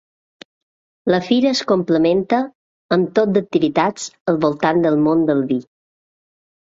[1.13, 2.39] La fira es complementa
[2.97, 5.59] amb tot d’activitats al voltant del món del vi.